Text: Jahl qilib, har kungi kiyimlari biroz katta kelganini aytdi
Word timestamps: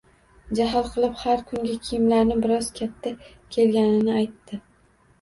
Jahl 0.59 0.89
qilib, 0.95 1.19
har 1.25 1.43
kungi 1.51 1.77
kiyimlari 1.85 2.39
biroz 2.49 2.73
katta 2.83 3.15
kelganini 3.31 4.21
aytdi 4.27 4.65